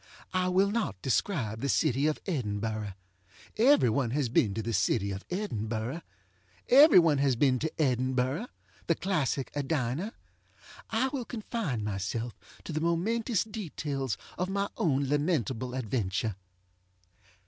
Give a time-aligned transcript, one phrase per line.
[0.33, 2.93] I will not describe the city of Edinburgh.
[3.55, 6.01] Every one has been to the city of Edinburgh.
[6.69, 8.47] Every one has been to EdinburghŌĆöthe
[8.99, 10.13] classic Edina.
[10.89, 12.33] I will confine myself
[12.63, 16.35] to the momentous details of my own lamentable adventure.